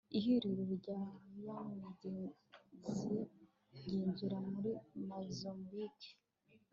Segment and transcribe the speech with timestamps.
[0.17, 0.99] ihuriro rya
[1.45, 4.71] yamigeziryinjira muri
[5.07, 6.11] mozambike